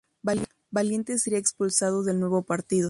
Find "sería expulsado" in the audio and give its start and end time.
1.19-2.01